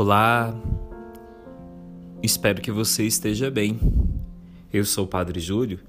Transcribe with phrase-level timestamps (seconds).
[0.00, 0.54] Olá,
[2.22, 3.80] espero que você esteja bem.
[4.72, 5.80] Eu sou o Padre Júlio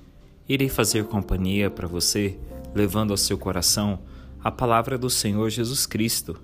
[0.48, 2.36] e irei fazer companhia para você,
[2.74, 4.00] levando ao seu coração
[4.44, 6.42] a palavra do Senhor Jesus Cristo,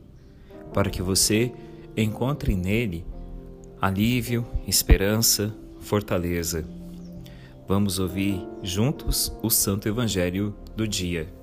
[0.75, 1.51] para que você
[1.97, 3.03] encontre nele
[3.81, 6.63] alívio, esperança, fortaleza.
[7.67, 11.33] Vamos ouvir juntos o Santo Evangelho do dia.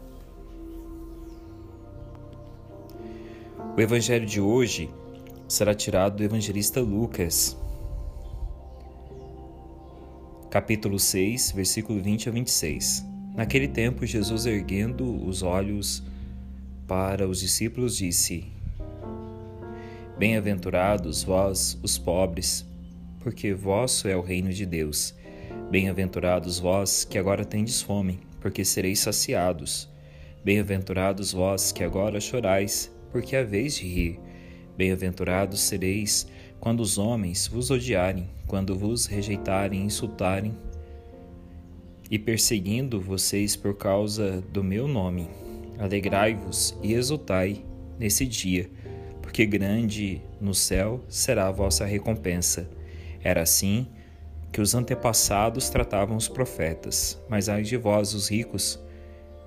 [3.77, 4.89] O Evangelho de hoje
[5.53, 7.59] será tirado do evangelista Lucas,
[10.49, 13.05] capítulo 6, versículo 20 a 26.
[13.35, 16.03] Naquele tempo, Jesus, erguendo os olhos
[16.89, 18.47] para os discípulos, disse:
[20.19, 22.65] Bem-aventurados vós, os pobres,
[23.21, 25.15] porque vosso é o reino de Deus.
[25.71, 29.87] Bem-aventurados vós que agora tendes fome, porque sereis saciados.
[30.43, 34.32] Bem-aventurados vós que agora chorais, porque haveis de rir.
[34.77, 36.27] Bem-aventurados sereis
[36.59, 40.55] quando os homens vos odiarem, quando vos rejeitarem, insultarem
[42.11, 45.29] e perseguindo vocês por causa do meu nome.
[45.79, 47.65] Alegrai-vos e exultai
[47.99, 48.71] nesse dia,
[49.21, 52.69] porque grande no céu será a vossa recompensa.
[53.23, 53.89] Era assim
[54.53, 57.19] que os antepassados tratavam os profetas.
[57.29, 58.79] Mas ai de vós, os ricos,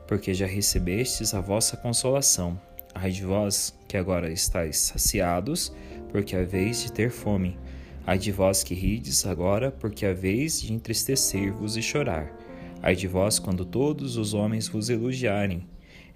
[0.07, 2.59] porque já recebestes a vossa consolação.
[2.97, 5.71] Ai de vós que agora estáis saciados,
[6.09, 7.59] porque haveis de ter fome.
[8.07, 12.33] Ai de vós que rides agora, porque haveis de entristecer-vos e chorar.
[12.81, 15.67] Ai de vós quando todos os homens vos elogiarem.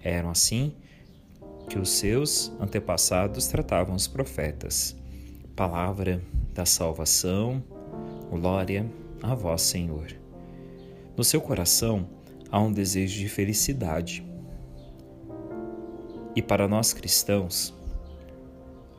[0.02, 0.72] Eram assim
[1.68, 4.96] que os seus antepassados tratavam os profetas.
[5.54, 6.22] Palavra
[6.54, 7.62] da salvação,
[8.30, 8.90] glória
[9.22, 10.08] a vós, Senhor.
[11.14, 12.08] No seu coração
[12.50, 14.29] há um desejo de felicidade
[16.40, 17.74] e para nós cristãos,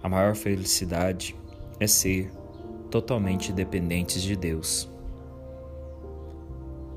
[0.04, 1.36] a maior felicidade
[1.80, 2.32] é ser
[2.92, 4.88] totalmente dependentes de Deus.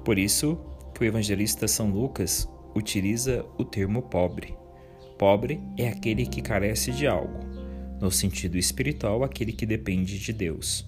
[0.05, 0.59] Por isso
[0.93, 4.55] que o evangelista São Lucas utiliza o termo pobre.
[5.19, 7.41] Pobre é aquele que carece de algo,
[7.99, 10.87] no sentido espiritual, aquele que depende de Deus.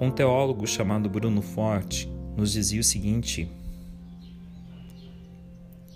[0.00, 3.46] Um teólogo chamado Bruno Forte nos dizia o seguinte: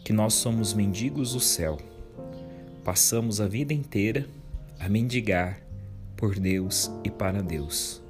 [0.04, 1.78] que nós somos mendigos do céu
[2.84, 4.26] passamos a vida inteira
[4.78, 5.58] a mendigar
[6.16, 8.02] por Deus e para Deus.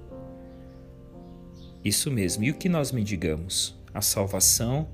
[1.84, 2.42] Isso mesmo.
[2.42, 3.78] E o que nós mendigamos?
[3.94, 4.88] A salvação,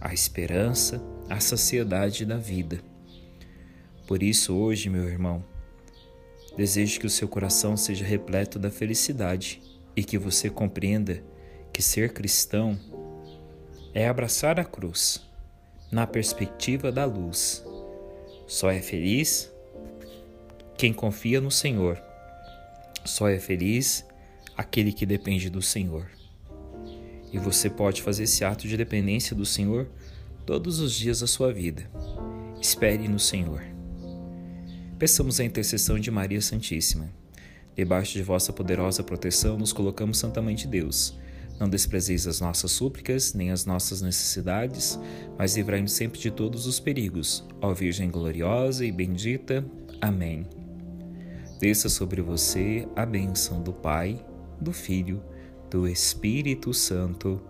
[0.00, 2.80] a esperança, a saciedade da vida.
[4.06, 5.44] Por isso, hoje, meu irmão,
[6.56, 9.60] desejo que o seu coração seja repleto da felicidade
[9.94, 11.22] e que você compreenda
[11.72, 12.78] que ser cristão
[13.92, 15.28] é abraçar a cruz
[15.90, 17.62] na perspectiva da luz
[18.46, 19.50] só é feliz
[20.76, 22.00] quem confia no Senhor.
[23.04, 24.04] Só é feliz
[24.56, 26.08] aquele que depende do Senhor.
[27.32, 29.88] E você pode fazer esse ato de dependência do Senhor
[30.44, 31.90] todos os dias da sua vida.
[32.60, 33.62] Espere no Senhor.
[34.98, 37.10] Peçamos a intercessão de Maria Santíssima.
[37.74, 41.16] Debaixo de vossa poderosa proteção, nos colocamos santamente Deus
[41.62, 44.98] não desprezeis as nossas súplicas, nem as nossas necessidades,
[45.38, 47.46] mas livrai-nos sempre de todos os perigos.
[47.60, 49.64] Ó Virgem gloriosa e bendita.
[50.00, 50.44] Amém.
[51.60, 54.26] Desça sobre você a bênção do Pai,
[54.60, 55.22] do Filho,
[55.70, 57.40] do Espírito Santo.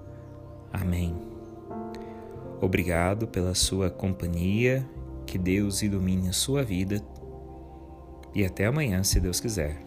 [0.70, 1.16] Amém.
[2.60, 4.86] Obrigado pela sua companhia,
[5.24, 7.02] que Deus ilumine a sua vida
[8.34, 9.82] e até amanhã, se Deus quiser.